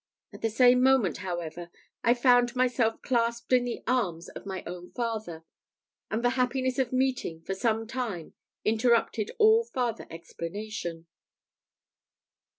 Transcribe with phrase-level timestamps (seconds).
[0.33, 1.69] At the same moment, however,
[2.03, 5.43] I found myself clasped in the arms of my own father,
[6.09, 8.33] and the happiness of meeting, for some time,
[8.65, 11.05] interrupted all farther explanation.